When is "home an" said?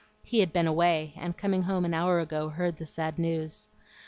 1.61-1.93